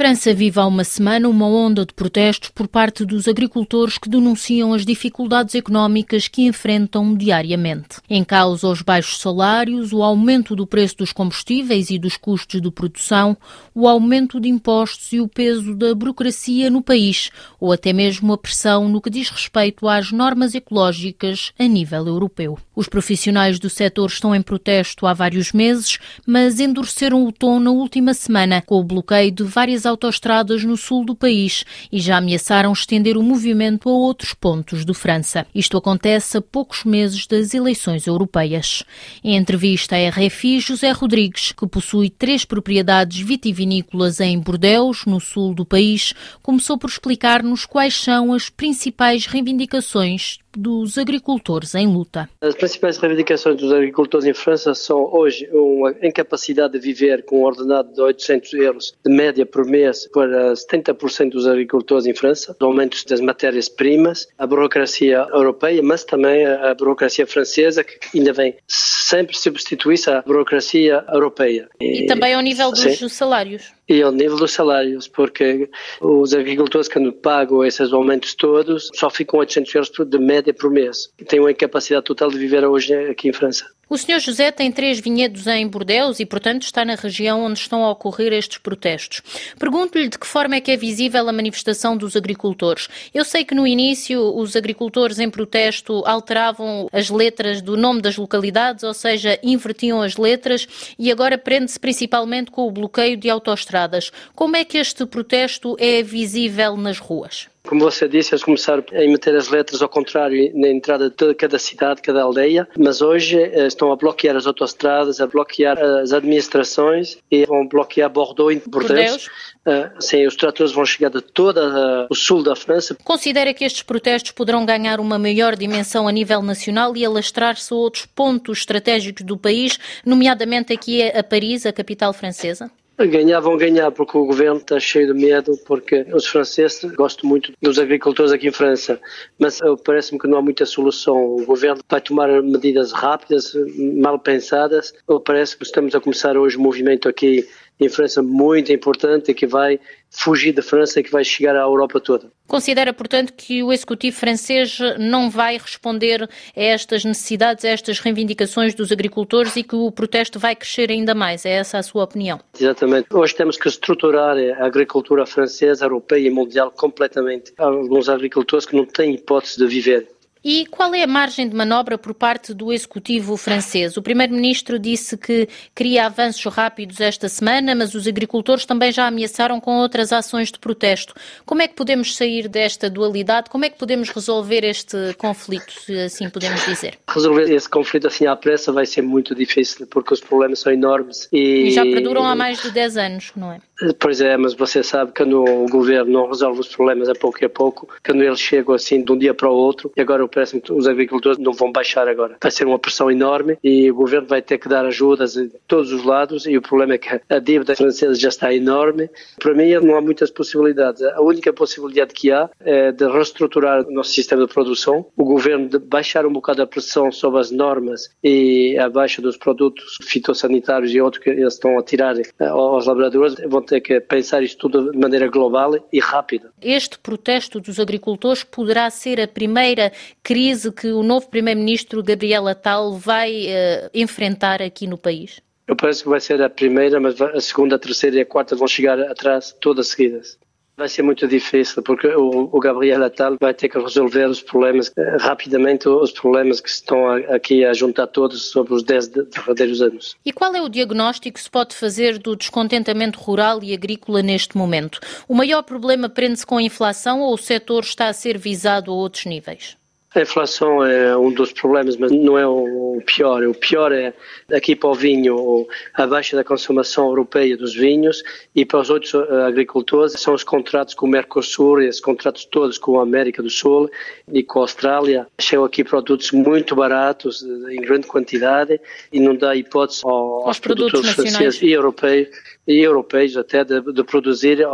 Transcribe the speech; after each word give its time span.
França 0.00 0.32
vive 0.32 0.58
há 0.58 0.64
uma 0.64 0.82
semana 0.82 1.28
uma 1.28 1.46
onda 1.46 1.84
de 1.84 1.92
protestos 1.92 2.48
por 2.48 2.66
parte 2.66 3.04
dos 3.04 3.28
agricultores 3.28 3.98
que 3.98 4.08
denunciam 4.08 4.72
as 4.72 4.86
dificuldades 4.86 5.54
económicas 5.54 6.26
que 6.26 6.40
enfrentam 6.40 7.14
diariamente. 7.14 7.98
Em 8.08 8.24
causa 8.24 8.66
os 8.66 8.80
baixos 8.80 9.20
salários, 9.20 9.92
o 9.92 10.02
aumento 10.02 10.56
do 10.56 10.66
preço 10.66 10.96
dos 10.96 11.12
combustíveis 11.12 11.90
e 11.90 11.98
dos 11.98 12.16
custos 12.16 12.62
de 12.62 12.70
produção, 12.70 13.36
o 13.74 13.86
aumento 13.86 14.40
de 14.40 14.48
impostos 14.48 15.12
e 15.12 15.20
o 15.20 15.28
peso 15.28 15.74
da 15.74 15.94
burocracia 15.94 16.70
no 16.70 16.80
país, 16.80 17.30
ou 17.60 17.70
até 17.70 17.92
mesmo 17.92 18.32
a 18.32 18.38
pressão 18.38 18.88
no 18.88 19.02
que 19.02 19.10
diz 19.10 19.28
respeito 19.28 19.86
às 19.86 20.10
normas 20.10 20.54
ecológicas 20.54 21.52
a 21.58 21.64
nível 21.64 22.06
europeu. 22.06 22.58
Os 22.74 22.88
profissionais 22.88 23.58
do 23.58 23.68
setor 23.68 24.08
estão 24.08 24.34
em 24.34 24.40
protesto 24.40 25.06
há 25.06 25.12
vários 25.12 25.52
meses, 25.52 25.98
mas 26.26 26.58
endureceram 26.58 27.26
o 27.26 27.30
tom 27.30 27.60
na 27.60 27.70
última 27.70 28.14
semana 28.14 28.62
com 28.62 28.76
o 28.76 28.84
bloqueio 28.84 29.30
de 29.30 29.42
várias 29.42 29.89
autoestradas 29.90 30.64
no 30.64 30.76
sul 30.76 31.04
do 31.04 31.14
país 31.14 31.64
e 31.92 32.00
já 32.00 32.16
ameaçaram 32.16 32.72
estender 32.72 33.16
o 33.16 33.22
movimento 33.22 33.88
a 33.88 33.92
outros 33.92 34.32
pontos 34.32 34.84
de 34.84 34.94
França. 34.94 35.46
Isto 35.54 35.76
acontece 35.76 36.38
a 36.38 36.40
poucos 36.40 36.84
meses 36.84 37.26
das 37.26 37.52
eleições 37.52 38.06
europeias. 38.06 38.82
Em 39.22 39.36
entrevista 39.36 39.96
à 39.96 40.08
RFI, 40.08 40.60
José 40.60 40.90
Rodrigues, 40.92 41.52
que 41.52 41.66
possui 41.66 42.08
três 42.08 42.44
propriedades 42.44 43.20
vitivinícolas 43.20 44.20
em 44.20 44.38
Bordeaux, 44.38 45.04
no 45.06 45.20
sul 45.20 45.54
do 45.54 45.66
país, 45.66 46.14
começou 46.42 46.78
por 46.78 46.88
explicar-nos 46.88 47.66
quais 47.66 47.94
são 47.94 48.32
as 48.32 48.48
principais 48.48 49.26
reivindicações 49.26 50.38
dos 50.56 50.98
agricultores 50.98 51.74
em 51.74 51.86
luta. 51.86 52.28
As 52.40 52.54
principais 52.54 52.98
reivindicações 52.98 53.56
dos 53.56 53.72
agricultores 53.72 54.26
em 54.26 54.34
França 54.34 54.74
são 54.74 55.12
hoje 55.12 55.48
uma 55.52 55.94
incapacidade 56.02 56.72
de 56.72 56.78
viver 56.78 57.24
com 57.24 57.40
um 57.40 57.44
ordenado 57.44 57.92
de 57.92 58.00
800 58.00 58.52
euros 58.54 58.94
de 59.04 59.12
média 59.12 59.46
por 59.46 59.64
mês 59.64 60.08
para 60.12 60.52
70% 60.52 61.30
dos 61.30 61.46
agricultores 61.46 62.06
em 62.06 62.14
França, 62.14 62.56
aumentos 62.60 63.04
das 63.04 63.20
matérias-primas, 63.20 64.28
a 64.38 64.46
burocracia 64.46 65.26
europeia, 65.32 65.82
mas 65.82 66.04
também 66.04 66.46
a 66.46 66.74
burocracia 66.74 67.26
francesa 67.26 67.84
que 67.84 68.18
ainda 68.18 68.32
vem 68.32 68.56
sempre 68.66 69.36
substituir-se 69.36 70.10
à 70.10 70.22
burocracia 70.22 71.04
europeia. 71.12 71.68
E, 71.80 72.04
e 72.04 72.06
também 72.06 72.34
ao 72.34 72.40
nível 72.40 72.70
dos 72.70 72.80
sim. 72.80 73.08
salários 73.08 73.72
e 73.90 74.00
ao 74.02 74.12
nível 74.12 74.36
dos 74.36 74.52
salários, 74.52 75.08
porque 75.08 75.68
os 76.00 76.32
agricultores 76.32 76.86
que 76.86 77.10
pagam 77.10 77.64
esses 77.64 77.92
aumentos 77.92 78.36
todos 78.36 78.88
só 78.94 79.10
ficam 79.10 79.40
800 79.40 79.74
euros 79.74 79.90
de 80.08 80.18
média 80.18 80.54
por 80.54 80.70
mês. 80.70 81.12
Têm 81.26 81.40
uma 81.40 81.50
incapacidade 81.50 82.04
total 82.04 82.30
de 82.30 82.38
viver 82.38 82.64
hoje 82.64 82.94
aqui 82.94 83.28
em 83.28 83.32
França. 83.32 83.66
O 83.90 83.98
Sr. 83.98 84.20
José 84.20 84.52
tem 84.52 84.70
três 84.70 85.00
vinhedos 85.00 85.48
em 85.48 85.66
Bordeus 85.66 86.20
e, 86.20 86.24
portanto, 86.24 86.62
está 86.62 86.84
na 86.84 86.94
região 86.94 87.42
onde 87.42 87.58
estão 87.58 87.84
a 87.84 87.90
ocorrer 87.90 88.32
estes 88.32 88.58
protestos. 88.58 89.20
Pergunto-lhe 89.58 90.08
de 90.08 90.16
que 90.16 90.28
forma 90.28 90.54
é 90.54 90.60
que 90.60 90.70
é 90.70 90.76
visível 90.76 91.28
a 91.28 91.32
manifestação 91.32 91.96
dos 91.96 92.14
agricultores. 92.14 92.86
Eu 93.12 93.24
sei 93.24 93.44
que 93.44 93.52
no 93.52 93.66
início 93.66 94.20
os 94.36 94.54
agricultores 94.54 95.18
em 95.18 95.28
protesto 95.28 96.04
alteravam 96.06 96.88
as 96.92 97.10
letras 97.10 97.60
do 97.60 97.76
nome 97.76 98.00
das 98.00 98.16
localidades, 98.16 98.84
ou 98.84 98.94
seja, 98.94 99.40
invertiam 99.42 100.00
as 100.00 100.16
letras 100.16 100.68
e 100.96 101.10
agora 101.10 101.36
prende-se 101.36 101.80
principalmente 101.80 102.52
com 102.52 102.68
o 102.68 102.70
bloqueio 102.70 103.16
de 103.16 103.28
autoestradas. 103.28 104.12
Como 104.36 104.54
é 104.54 104.64
que 104.64 104.78
este 104.78 105.04
protesto 105.04 105.76
é 105.80 106.00
visível 106.00 106.76
nas 106.76 107.00
ruas? 107.00 107.48
Como 107.66 107.80
você 107.80 108.08
disse, 108.08 108.32
eles 108.32 108.42
começaram 108.42 108.82
a 108.90 108.98
meter 109.00 109.36
as 109.36 109.48
letras 109.48 109.82
ao 109.82 109.88
contrário 109.88 110.50
na 110.54 110.68
entrada 110.68 111.10
de 111.10 111.34
cada 111.34 111.58
cidade, 111.58 112.00
cada 112.02 112.22
aldeia, 112.22 112.66
mas 112.76 113.00
hoje 113.02 113.38
eh, 113.38 113.66
estão 113.66 113.92
a 113.92 113.96
bloquear 113.96 114.34
as 114.34 114.46
autoestradas, 114.46 115.20
a 115.20 115.26
bloquear 115.26 115.78
as 115.78 116.12
administrações 116.12 117.18
e 117.30 117.44
vão 117.44 117.66
bloquear 117.66 118.10
Bordeaux 118.10 118.52
e 118.52 118.68
Bordeaux. 118.68 119.28
Uh, 119.66 120.00
sim, 120.00 120.26
os 120.26 120.36
tratores 120.36 120.72
vão 120.72 120.86
chegar 120.86 121.10
de 121.10 121.20
todo 121.20 121.60
o 122.08 122.14
sul 122.14 122.42
da 122.42 122.56
França. 122.56 122.96
Considera 123.04 123.52
que 123.52 123.62
estes 123.62 123.82
protestos 123.82 124.32
poderão 124.32 124.64
ganhar 124.64 124.98
uma 124.98 125.18
maior 125.18 125.54
dimensão 125.54 126.08
a 126.08 126.12
nível 126.12 126.40
nacional 126.40 126.96
e 126.96 127.04
alastrar-se 127.04 127.72
a 127.72 127.76
outros 127.76 128.06
pontos 128.06 128.60
estratégicos 128.60 129.24
do 129.24 129.36
país, 129.36 129.78
nomeadamente 130.04 130.72
aqui 130.72 131.02
a 131.02 131.22
Paris, 131.22 131.66
a 131.66 131.72
capital 131.72 132.12
francesa? 132.14 132.70
Ganhar 133.06 133.40
vão 133.40 133.56
ganhar 133.56 133.90
porque 133.90 134.16
o 134.16 134.26
governo 134.26 134.58
está 134.58 134.78
cheio 134.78 135.12
de 135.12 135.20
medo, 135.20 135.58
porque 135.66 136.06
os 136.12 136.26
franceses 136.26 136.84
gostam 136.92 137.28
muito 137.28 137.52
dos 137.60 137.78
agricultores 137.78 138.32
aqui 138.32 138.48
em 138.48 138.52
França, 138.52 139.00
mas 139.38 139.58
parece-me 139.84 140.18
que 140.18 140.28
não 140.28 140.38
há 140.38 140.42
muita 140.42 140.66
solução. 140.66 141.16
O 141.16 141.44
governo 141.44 141.82
vai 141.88 142.00
tomar 142.00 142.42
medidas 142.42 142.92
rápidas, 142.92 143.52
mal 143.96 144.18
pensadas, 144.18 144.92
parece 145.24 145.56
que 145.56 145.64
estamos 145.64 145.94
a 145.94 146.00
começar 146.00 146.36
hoje 146.36 146.58
um 146.58 146.62
movimento 146.62 147.08
aqui 147.08 147.46
em 147.80 147.88
França 147.88 148.22
muito 148.22 148.72
importante 148.72 149.32
que 149.34 149.46
vai 149.46 149.80
fugir 150.10 150.52
da 150.52 150.62
França 150.62 151.00
e 151.00 151.02
que 151.02 151.10
vai 151.10 151.24
chegar 151.24 151.54
à 151.54 151.60
Europa 151.60 152.00
toda. 152.00 152.30
Considera, 152.46 152.92
portanto, 152.92 153.32
que 153.32 153.62
o 153.62 153.72
Executivo 153.72 154.16
francês 154.16 154.78
não 154.98 155.30
vai 155.30 155.56
responder 155.56 156.24
a 156.24 156.28
estas 156.54 157.04
necessidades, 157.04 157.64
a 157.64 157.68
estas 157.68 158.00
reivindicações 158.00 158.74
dos 158.74 158.90
agricultores 158.90 159.54
e 159.56 159.62
que 159.62 159.76
o 159.76 159.90
protesto 159.92 160.38
vai 160.38 160.56
crescer 160.56 160.90
ainda 160.90 161.14
mais? 161.14 161.46
É 161.46 161.50
essa 161.50 161.78
a 161.78 161.82
sua 161.82 162.04
opinião? 162.04 162.40
Exatamente. 162.58 163.06
Hoje 163.12 163.34
temos 163.34 163.56
que 163.56 163.68
estruturar 163.68 164.36
a 164.36 164.66
agricultura 164.66 165.24
francesa, 165.24 165.84
europeia 165.84 166.26
e 166.26 166.30
mundial 166.30 166.72
completamente. 166.72 167.52
Há 167.56 167.64
alguns 167.64 168.08
agricultores 168.08 168.66
que 168.66 168.74
não 168.74 168.84
têm 168.84 169.14
hipótese 169.14 169.58
de 169.58 169.66
viver 169.66 170.08
e 170.44 170.66
qual 170.66 170.94
é 170.94 171.02
a 171.02 171.06
margem 171.06 171.48
de 171.48 171.54
manobra 171.54 171.98
por 171.98 172.14
parte 172.14 172.54
do 172.54 172.72
executivo 172.72 173.36
francês? 173.36 173.96
O 173.96 174.02
primeiro-ministro 174.02 174.78
disse 174.78 175.16
que 175.16 175.48
queria 175.74 176.06
avanços 176.06 176.44
rápidos 176.52 177.00
esta 177.00 177.28
semana, 177.28 177.74
mas 177.74 177.94
os 177.94 178.06
agricultores 178.06 178.64
também 178.64 178.90
já 178.90 179.06
ameaçaram 179.06 179.60
com 179.60 179.78
outras 179.78 180.12
ações 180.12 180.50
de 180.50 180.58
protesto. 180.58 181.14
Como 181.44 181.62
é 181.62 181.68
que 181.68 181.74
podemos 181.74 182.16
sair 182.16 182.48
desta 182.48 182.88
dualidade? 182.88 183.50
Como 183.50 183.64
é 183.64 183.70
que 183.70 183.78
podemos 183.78 184.08
resolver 184.10 184.64
este 184.64 185.14
conflito, 185.18 185.72
se 185.72 185.98
assim 185.98 186.28
podemos 186.30 186.64
dizer? 186.64 186.98
Resolver 187.08 187.52
esse 187.52 187.68
conflito 187.68 188.06
assim 188.06 188.26
à 188.26 188.34
pressa 188.34 188.72
vai 188.72 188.86
ser 188.86 189.02
muito 189.02 189.34
difícil, 189.34 189.86
porque 189.86 190.14
os 190.14 190.20
problemas 190.20 190.60
são 190.60 190.72
enormes. 190.72 191.28
E, 191.32 191.68
e 191.68 191.70
já 191.70 191.82
perduram 191.82 192.24
há 192.24 192.34
mais 192.34 192.62
de 192.62 192.70
10 192.70 192.96
anos, 192.96 193.32
não 193.36 193.52
é? 193.52 193.58
Pois 193.98 194.20
é, 194.20 194.36
mas 194.36 194.54
você 194.54 194.82
sabe 194.82 195.12
que 195.12 195.22
quando 195.22 195.42
o 195.42 195.66
governo 195.66 196.12
não 196.12 196.28
resolve 196.28 196.60
os 196.60 196.68
problemas 196.68 197.08
a 197.08 197.14
pouco 197.14 197.38
e 197.42 197.46
a 197.46 197.48
pouco, 197.48 197.88
quando 198.04 198.22
eles 198.22 198.38
chegam 198.38 198.74
assim 198.74 199.02
de 199.02 199.10
um 199.10 199.16
dia 199.16 199.32
para 199.32 199.48
o 199.48 199.54
outro, 199.54 199.90
e 199.96 200.00
agora 200.00 200.26
parece-me 200.28 200.60
que 200.60 200.72
os 200.72 200.86
agricultores 200.86 201.38
não 201.38 201.52
vão 201.52 201.72
baixar 201.72 202.06
agora. 202.06 202.36
Vai 202.40 202.50
ser 202.50 202.66
uma 202.66 202.78
pressão 202.78 203.10
enorme 203.10 203.58
e 203.64 203.90
o 203.90 203.94
governo 203.94 204.26
vai 204.26 204.42
ter 204.42 204.58
que 204.58 204.68
dar 204.68 204.84
ajudas 204.84 205.32
de 205.32 205.50
todos 205.66 205.92
os 205.92 206.04
lados 206.04 206.46
e 206.46 206.56
o 206.58 206.62
problema 206.62 206.94
é 206.94 206.98
que 206.98 207.20
a 207.28 207.38
dívida 207.38 207.74
francesa 207.74 208.14
já 208.14 208.28
está 208.28 208.52
enorme. 208.52 209.08
Para 209.38 209.54
mim 209.54 209.72
não 209.82 209.96
há 209.96 210.00
muitas 210.00 210.30
possibilidades. 210.30 211.02
A 211.02 211.22
única 211.22 211.52
possibilidade 211.52 212.12
que 212.12 212.30
há 212.30 212.50
é 212.60 212.92
de 212.92 213.06
reestruturar 213.06 213.86
o 213.86 213.92
nosso 213.92 214.10
sistema 214.10 214.46
de 214.46 214.52
produção, 214.52 215.06
o 215.16 215.24
governo 215.24 215.68
de 215.68 215.78
baixar 215.78 216.26
um 216.26 216.32
bocado 216.32 216.62
a 216.62 216.66
pressão 216.66 217.10
sobre 217.10 217.40
as 217.40 217.50
normas 217.50 218.10
e 218.22 218.76
a 218.78 218.90
baixa 218.90 219.22
dos 219.22 219.38
produtos 219.38 219.96
fitossanitários 220.02 220.94
e 220.94 221.00
outros 221.00 221.22
que 221.22 221.30
eles 221.30 221.54
estão 221.54 221.78
a 221.78 221.82
tirar 221.82 222.18
eh, 222.18 222.46
aos 222.46 222.86
laboradores, 222.86 223.36
vão 223.48 223.62
ter 223.70 223.80
que 223.80 224.00
pensar 224.00 224.42
isto 224.42 224.68
tudo 224.68 224.90
de 224.92 224.98
maneira 224.98 225.28
global 225.28 225.72
e 225.92 226.00
rápida. 226.00 226.52
Este 226.60 226.98
protesto 226.98 227.60
dos 227.60 227.78
agricultores 227.78 228.42
poderá 228.44 228.90
ser 228.90 229.20
a 229.20 229.28
primeira 229.28 229.92
crise 230.22 230.72
que 230.72 230.88
o 230.88 231.02
novo 231.02 231.28
primeiro-ministro 231.28 232.02
Gabriel 232.02 232.48
Attal 232.48 232.92
vai 232.94 233.46
uh, 233.46 233.90
enfrentar 233.94 234.60
aqui 234.60 234.86
no 234.86 234.98
país? 234.98 235.40
Eu 235.66 235.76
penso 235.76 236.02
que 236.02 236.08
vai 236.08 236.20
ser 236.20 236.42
a 236.42 236.50
primeira, 236.50 236.98
mas 236.98 237.20
a 237.20 237.40
segunda, 237.40 237.76
a 237.76 237.78
terceira 237.78 238.16
e 238.16 238.20
a 238.20 238.26
quarta 238.26 238.56
vão 238.56 238.66
chegar 238.66 239.00
atrás 239.00 239.54
todas 239.60 239.88
seguidas. 239.88 240.36
Vai 240.80 240.88
ser 240.88 241.02
muito 241.02 241.28
difícil, 241.28 241.82
porque 241.82 242.06
o, 242.06 242.48
o 242.50 242.58
Gabriel 242.58 243.04
Attal 243.04 243.36
vai 243.38 243.52
ter 243.52 243.68
que 243.68 243.78
resolver 243.78 244.24
os 244.24 244.40
problemas 244.40 244.90
eh, 244.96 245.16
rapidamente, 245.20 245.86
os 245.86 246.10
problemas 246.10 246.58
que 246.58 246.70
estão 246.70 247.06
aqui 247.28 247.66
a 247.66 247.74
juntar 247.74 248.06
todos 248.06 248.50
sobre 248.50 248.72
os 248.72 248.82
10 248.82 249.08
verdadeiros 249.08 249.82
anos. 249.82 250.16
E 250.24 250.32
qual 250.32 250.54
é 250.54 250.62
o 250.62 250.70
diagnóstico 250.70 251.34
que 251.34 251.42
se 251.42 251.50
pode 251.50 251.76
fazer 251.76 252.16
do 252.16 252.34
descontentamento 252.34 253.20
rural 253.20 253.62
e 253.62 253.74
agrícola 253.74 254.22
neste 254.22 254.56
momento? 254.56 255.00
O 255.28 255.34
maior 255.34 255.62
problema 255.62 256.08
prende-se 256.08 256.46
com 256.46 256.56
a 256.56 256.62
inflação 256.62 257.20
ou 257.20 257.34
o 257.34 257.38
setor 257.38 257.82
está 257.82 258.08
a 258.08 258.14
ser 258.14 258.38
visado 258.38 258.90
a 258.90 258.94
outros 258.94 259.26
níveis? 259.26 259.76
A 260.12 260.22
inflação 260.22 260.84
é 260.84 261.16
um 261.16 261.32
dos 261.32 261.52
problemas, 261.52 261.96
mas 261.96 262.10
não 262.10 262.36
é 262.36 262.44
o 262.44 263.00
pior. 263.06 263.44
O 263.44 263.54
pior 263.54 263.92
é 263.92 264.12
aqui 264.52 264.74
para 264.74 264.90
o 264.90 264.94
vinho 264.94 265.68
a 265.94 266.04
baixa 266.04 266.36
da 266.36 266.42
consumação 266.42 267.06
europeia 267.06 267.56
dos 267.56 267.74
vinhos 267.74 268.20
e 268.52 268.64
para 268.64 268.80
os 268.80 268.90
outros 268.90 269.14
eh, 269.14 269.46
agricultores 269.46 270.14
são 270.14 270.34
os 270.34 270.42
contratos 270.42 270.94
com 270.94 271.06
o 271.06 271.08
Mercosul, 271.08 271.80
esses 271.82 272.00
contratos 272.00 272.44
todos 272.44 272.76
com 272.76 272.98
a 272.98 273.04
América 273.04 273.40
do 273.40 273.48
Sul 273.48 273.88
e 274.32 274.42
com 274.42 274.58
a 274.58 274.62
Austrália. 274.62 275.28
Chegam 275.40 275.64
aqui 275.64 275.84
produtos 275.84 276.32
muito 276.32 276.74
baratos, 276.74 277.44
em 277.70 277.80
grande 277.80 278.08
quantidade 278.08 278.80
e 279.12 279.20
não 279.20 279.36
dá 279.36 279.54
hipótese 279.54 280.00
aos, 280.04 280.46
aos 280.46 280.58
produtores, 280.58 280.92
produtores 280.92 281.30
franceses 281.30 281.62
e 281.62 281.70
europeus 281.70 282.28
e 282.66 282.80
europeus 282.80 283.36
até 283.36 283.64
de, 283.64 283.80
de 283.80 284.04
produzir 284.04 284.60
eh, 284.60 284.66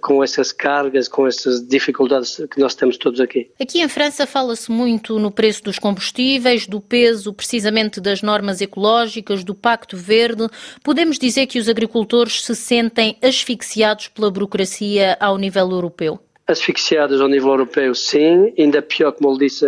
com 0.00 0.22
essas 0.22 0.52
cargas, 0.52 1.08
com 1.08 1.26
essas 1.26 1.66
dificuldades 1.66 2.40
que 2.50 2.60
nós 2.60 2.74
temos 2.74 2.96
todos 2.96 3.20
aqui. 3.20 3.50
Aqui 3.60 3.80
em 3.80 3.88
França 3.88 4.26
fala-se 4.26 4.70
muito 4.70 5.18
no 5.18 5.30
preço 5.30 5.62
dos 5.64 5.78
combustíveis, 5.78 6.66
do 6.66 6.80
peso 6.80 7.32
precisamente 7.32 8.00
das 8.00 8.22
normas 8.22 8.60
ecológicas, 8.60 9.44
do 9.44 9.54
Pacto 9.54 9.96
Verde. 9.96 10.48
Podemos 10.82 11.18
dizer 11.18 11.46
que 11.46 11.58
os 11.58 11.68
agricultores 11.68 12.44
se 12.44 12.54
sentem 12.54 13.16
asfixiados 13.22 14.08
pela 14.08 14.30
burocracia 14.30 15.16
ao 15.20 15.38
nível 15.38 15.70
europeu? 15.70 16.20
asfixiadas 16.50 17.20
ao 17.20 17.28
nível 17.28 17.50
europeu, 17.50 17.94
sim. 17.94 18.52
Ainda 18.58 18.82
pior, 18.82 19.12
como 19.12 19.30
ele 19.30 19.46
disse, 19.46 19.66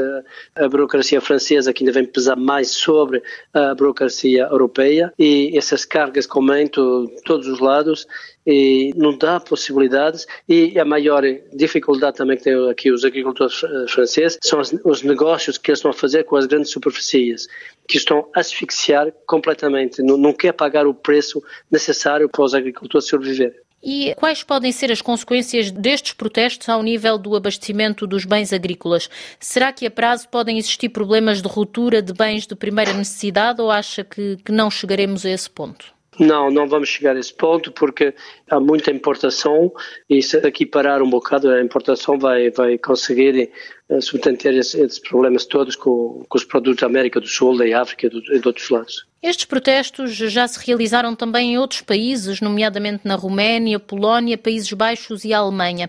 a, 0.54 0.68
burocracia 0.68 1.20
francesa, 1.20 1.72
que 1.72 1.84
ainda 1.84 1.92
vem 1.92 2.04
pesar 2.04 2.36
mais 2.36 2.70
sobre 2.70 3.22
a 3.52 3.74
burocracia 3.74 4.42
europeia. 4.50 5.12
E 5.18 5.56
essas 5.56 5.84
cargas 5.84 6.26
que 6.26 6.36
aumentam 6.36 7.06
todos 7.24 7.46
os 7.46 7.60
lados 7.60 8.06
e 8.46 8.92
não 8.96 9.16
dá 9.16 9.38
possibilidades 9.38 10.26
e 10.48 10.78
a 10.78 10.84
maior 10.84 11.22
dificuldade 11.52 12.16
também 12.16 12.36
que 12.36 12.44
têm 12.44 12.70
aqui 12.70 12.90
os 12.90 13.04
agricultores 13.04 13.62
eh, 13.62 13.86
franceses 13.88 14.38
são 14.42 14.60
os 14.84 15.02
negócios 15.02 15.58
que 15.58 15.70
eles 15.70 15.78
estão 15.78 15.90
a 15.90 15.94
fazer 15.94 16.24
com 16.24 16.36
as 16.36 16.46
grandes 16.46 16.70
superfícies 16.70 17.46
que 17.88 17.96
estão 17.96 18.28
a 18.34 18.40
asfixiar 18.40 19.12
completamente, 19.26 20.02
não, 20.02 20.16
não 20.16 20.32
quer 20.32 20.52
pagar 20.52 20.86
o 20.86 20.94
preço 20.94 21.42
necessário 21.70 22.28
para 22.28 22.44
os 22.44 22.54
agricultores 22.54 23.08
sobreviver. 23.08 23.62
E 23.82 24.14
quais 24.14 24.44
podem 24.44 24.70
ser 24.70 24.92
as 24.92 25.02
consequências 25.02 25.72
destes 25.72 26.12
protestos 26.12 26.68
ao 26.68 26.82
nível 26.82 27.18
do 27.18 27.34
abastecimento 27.34 28.06
dos 28.06 28.24
bens 28.24 28.52
agrícolas? 28.52 29.10
Será 29.40 29.72
que 29.72 29.84
a 29.84 29.90
prazo 29.90 30.28
podem 30.28 30.56
existir 30.56 30.88
problemas 30.88 31.42
de 31.42 31.48
ruptura 31.48 32.00
de 32.00 32.12
bens 32.12 32.46
de 32.46 32.54
primeira 32.54 32.92
necessidade 32.92 33.60
ou 33.60 33.72
acha 33.72 34.04
que, 34.04 34.36
que 34.44 34.52
não 34.52 34.70
chegaremos 34.70 35.26
a 35.26 35.30
esse 35.30 35.50
ponto? 35.50 35.92
Não, 36.18 36.50
não 36.50 36.66
vamos 36.68 36.90
chegar 36.90 37.16
a 37.16 37.18
esse 37.18 37.32
ponto 37.32 37.72
porque 37.72 38.14
há 38.50 38.60
muita 38.60 38.90
importação 38.90 39.72
e 40.10 40.22
se 40.22 40.36
aqui 40.38 40.66
parar 40.66 41.00
um 41.00 41.08
bocado 41.08 41.48
a 41.50 41.62
importação 41.62 42.18
vai, 42.18 42.50
vai 42.50 42.76
conseguir 42.76 43.50
uh, 43.88 44.02
subtentar 44.02 44.52
esses, 44.52 44.98
problemas 44.98 45.46
todos 45.46 45.74
com, 45.74 46.22
com, 46.28 46.38
os 46.38 46.44
produtos 46.44 46.82
da 46.82 46.86
América 46.86 47.18
do 47.18 47.26
Sul, 47.26 47.56
da 47.56 47.80
África 47.80 48.08
e 48.08 48.40
de 48.40 48.46
outros 48.46 48.68
lados. 48.68 49.06
Estes 49.22 49.46
protestos 49.46 50.14
já 50.14 50.46
se 50.46 50.64
realizaram 50.66 51.14
também 51.14 51.54
em 51.54 51.58
outros 51.58 51.80
países, 51.80 52.40
nomeadamente 52.40 53.06
na 53.06 53.14
Roménia, 53.14 53.78
Polónia, 53.78 54.36
Países 54.36 54.70
Baixos 54.72 55.24
e 55.24 55.32
Alemanha. 55.32 55.88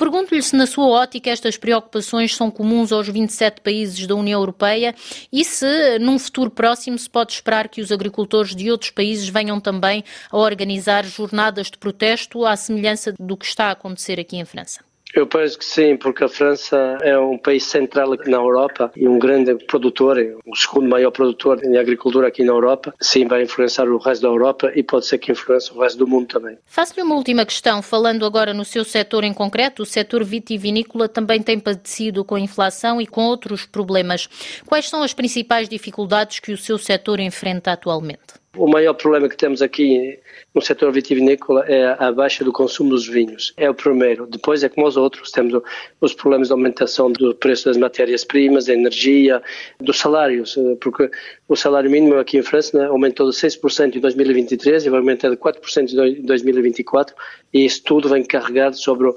Pergunto-lhe 0.00 0.42
se, 0.42 0.56
na 0.56 0.66
sua 0.66 0.86
ótica, 0.86 1.28
estas 1.28 1.58
preocupações 1.58 2.34
são 2.34 2.50
comuns 2.50 2.90
aos 2.90 3.06
27 3.06 3.60
países 3.60 4.06
da 4.06 4.14
União 4.14 4.40
Europeia 4.40 4.94
e 5.30 5.44
se, 5.44 5.98
num 5.98 6.18
futuro 6.18 6.48
próximo, 6.50 6.98
se 6.98 7.08
pode 7.08 7.34
esperar 7.34 7.68
que 7.68 7.82
os 7.82 7.92
agricultores 7.92 8.56
de 8.56 8.70
outros 8.70 8.90
países 8.90 9.28
venham 9.28 9.60
também 9.60 10.02
a 10.30 10.38
organizar 10.38 11.04
jornadas 11.04 11.70
de 11.70 11.76
protesto 11.76 12.46
à 12.46 12.56
semelhança 12.56 13.12
do 13.20 13.36
que 13.36 13.44
está 13.44 13.66
a 13.66 13.72
acontecer 13.72 14.18
aqui 14.18 14.38
em 14.38 14.44
França. 14.46 14.89
Eu 15.14 15.26
penso 15.26 15.58
que 15.58 15.64
sim, 15.64 15.96
porque 15.96 16.24
a 16.24 16.28
França 16.28 16.98
é 17.02 17.18
um 17.18 17.36
país 17.36 17.64
central 17.64 18.12
aqui 18.12 18.30
na 18.30 18.36
Europa 18.36 18.92
e 18.96 19.08
um 19.08 19.18
grande 19.18 19.54
produtor, 19.66 20.16
o 20.46 20.56
segundo 20.56 20.88
maior 20.88 21.10
produtor 21.10 21.60
em 21.64 21.76
agricultura 21.76 22.28
aqui 22.28 22.44
na 22.44 22.52
Europa. 22.52 22.94
Sim, 23.00 23.26
vai 23.26 23.42
influenciar 23.42 23.88
o 23.88 23.98
resto 23.98 24.22
da 24.22 24.28
Europa 24.28 24.70
e 24.74 24.82
pode 24.82 25.06
ser 25.06 25.18
que 25.18 25.32
influencie 25.32 25.72
o 25.76 25.80
resto 25.80 25.98
do 25.98 26.06
mundo 26.06 26.26
também. 26.26 26.58
Faço-lhe 26.64 27.02
uma 27.02 27.16
última 27.16 27.44
questão, 27.44 27.82
falando 27.82 28.24
agora 28.24 28.54
no 28.54 28.64
seu 28.64 28.84
setor 28.84 29.24
em 29.24 29.34
concreto. 29.34 29.82
O 29.82 29.86
setor 29.86 30.22
vitivinícola 30.24 31.08
também 31.08 31.42
tem 31.42 31.58
padecido 31.58 32.24
com 32.24 32.36
a 32.36 32.40
inflação 32.40 33.00
e 33.00 33.06
com 33.06 33.24
outros 33.24 33.66
problemas. 33.66 34.28
Quais 34.66 34.88
são 34.88 35.02
as 35.02 35.12
principais 35.12 35.68
dificuldades 35.68 36.38
que 36.38 36.52
o 36.52 36.58
seu 36.58 36.78
setor 36.78 37.18
enfrenta 37.20 37.72
atualmente? 37.72 38.40
O 38.56 38.66
maior 38.66 38.94
problema 38.94 39.28
que 39.28 39.36
temos 39.36 39.62
aqui 39.62 40.18
no 40.52 40.60
setor 40.60 40.90
vitivinícola 40.90 41.64
é 41.68 41.96
a 41.96 42.10
baixa 42.10 42.42
do 42.42 42.52
consumo 42.52 42.90
dos 42.90 43.06
vinhos. 43.06 43.54
É 43.56 43.70
o 43.70 43.74
primeiro. 43.74 44.26
Depois 44.26 44.64
é 44.64 44.68
como 44.68 44.88
os 44.88 44.96
outros, 44.96 45.30
temos 45.30 45.62
os 46.00 46.14
problemas 46.14 46.48
de 46.48 46.52
aumentação 46.52 47.12
do 47.12 47.32
preço 47.32 47.66
das 47.66 47.76
matérias-primas, 47.76 48.66
da 48.66 48.74
energia, 48.74 49.40
dos 49.78 49.98
salários, 49.98 50.56
eh, 50.56 50.76
porque 50.80 51.08
o 51.48 51.54
salário 51.54 51.88
mínimo 51.88 52.16
aqui 52.16 52.38
em 52.38 52.42
França 52.42 52.76
né, 52.76 52.86
aumentou 52.86 53.30
de 53.30 53.36
6% 53.36 53.94
em 53.94 54.00
2023 54.00 54.84
e 54.84 54.90
vai 54.90 54.98
aumentar 54.98 55.30
de 55.30 55.36
4% 55.36 56.18
em 56.18 56.22
2024 56.22 57.14
e 57.54 57.64
isso 57.64 57.84
tudo 57.84 58.08
vem 58.08 58.24
carregado 58.24 58.76
sobre 58.76 59.12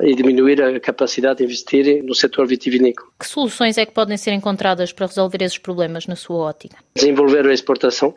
e 0.00 0.14
diminuir 0.14 0.62
a 0.62 0.80
capacidade 0.80 1.38
de 1.38 1.44
investir 1.44 2.02
no 2.02 2.14
setor 2.14 2.46
vitivinícola. 2.46 3.08
Que 3.18 3.26
soluções 3.26 3.78
é 3.78 3.86
que 3.86 3.92
podem 3.92 4.16
ser 4.16 4.32
encontradas 4.32 4.92
para 4.92 5.06
resolver 5.06 5.42
esses 5.42 5.58
problemas 5.58 6.06
na 6.06 6.16
sua 6.16 6.36
ótica? 6.36 6.76
Desenvolver 6.94 7.46
a 7.46 7.52
exportação, 7.52 8.14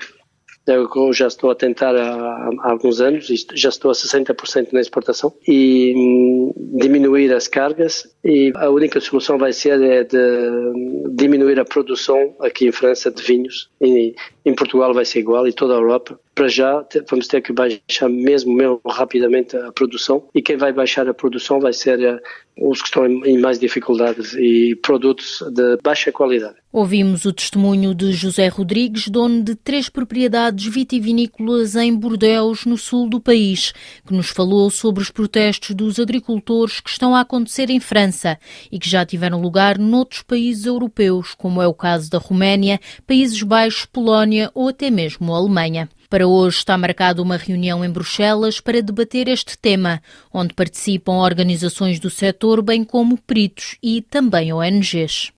eu 0.67 1.13
já 1.13 1.27
estou 1.27 1.49
a 1.49 1.55
tentar 1.55 1.95
há, 1.95 2.49
há 2.61 2.71
alguns 2.71 3.01
anos, 3.01 3.27
já 3.53 3.69
estou 3.69 3.89
a 3.91 3.93
60% 3.93 4.71
na 4.71 4.79
exportação 4.79 5.33
e 5.47 5.93
hum, 5.95 6.53
diminuir 6.77 7.33
as 7.33 7.47
cargas 7.47 8.07
e 8.23 8.51
a 8.55 8.69
única 8.69 8.99
solução 8.99 9.37
vai 9.37 9.53
ser 9.53 9.81
é 9.81 10.03
de 10.03 11.09
diminuir 11.11 11.59
a 11.59 11.65
produção 11.65 12.35
aqui 12.39 12.67
em 12.67 12.71
França 12.71 13.09
de 13.09 13.21
vinhos 13.23 13.69
e 13.81 14.13
em 14.45 14.55
Portugal 14.55 14.93
vai 14.93 15.05
ser 15.05 15.19
igual 15.19 15.47
e 15.47 15.53
toda 15.53 15.73
a 15.73 15.77
Europa. 15.77 16.19
Para 16.33 16.47
já 16.47 16.85
vamos 17.09 17.27
ter 17.27 17.41
que 17.41 17.53
baixar 17.53 18.09
mesmo, 18.09 18.53
mesmo 18.53 18.81
rapidamente 18.88 19.55
a 19.55 19.71
produção 19.71 20.27
e 20.33 20.41
quem 20.41 20.57
vai 20.57 20.71
baixar 20.71 21.07
a 21.07 21.13
produção 21.13 21.59
vai 21.59 21.73
ser 21.73 22.01
eh, 22.01 22.19
os 22.57 22.81
que 22.81 22.88
estão 22.88 23.05
em 23.05 23.39
mais 23.39 23.59
dificuldades 23.59 24.33
e 24.33 24.75
produtos 24.81 25.43
de 25.53 25.77
baixa 25.83 26.11
qualidade. 26.11 26.55
Ouvimos 26.71 27.25
o 27.25 27.33
testemunho 27.33 27.93
de 27.93 28.13
José 28.13 28.47
Rodrigues, 28.47 29.09
dono 29.09 29.43
de 29.43 29.55
três 29.55 29.89
propriedades 29.89 30.73
vitivinícolas 30.73 31.75
em 31.75 31.93
Bordeaux, 31.93 32.65
no 32.65 32.77
sul 32.77 33.09
do 33.09 33.19
país, 33.19 33.73
que 34.07 34.13
nos 34.13 34.29
falou 34.29 34.69
sobre 34.69 35.01
os 35.01 35.11
protestos 35.11 35.75
dos 35.75 35.99
agricultores 35.99 36.79
que 36.79 36.89
estão 36.89 37.13
a 37.13 37.21
acontecer 37.21 37.69
em 37.69 37.79
França 37.79 38.38
e 38.71 38.79
que 38.79 38.89
já 38.89 39.05
tiveram 39.05 39.41
lugar 39.41 39.77
noutros 39.77 40.21
países 40.21 40.65
europeus, 40.65 41.33
como 41.35 41.61
é 41.61 41.67
o 41.67 41.73
caso 41.73 42.09
da 42.09 42.17
Roménia, 42.17 42.79
Países 43.05 43.43
Baixos, 43.43 43.85
Polónia 44.31 44.51
ou 44.55 44.69
até 44.69 44.89
mesmo 44.89 45.33
a 45.33 45.37
Alemanha. 45.37 45.89
Para 46.09 46.27
hoje 46.27 46.57
está 46.57 46.77
marcada 46.77 47.21
uma 47.21 47.35
reunião 47.35 47.83
em 47.83 47.89
Bruxelas 47.89 48.61
para 48.61 48.81
debater 48.81 49.27
este 49.27 49.57
tema, 49.57 50.01
onde 50.33 50.53
participam 50.53 51.17
organizações 51.17 51.99
do 51.99 52.09
setor, 52.09 52.61
bem 52.61 52.83
como 52.83 53.17
peritos 53.17 53.75
e 53.83 54.01
também 54.01 54.53
ONGs. 54.53 55.29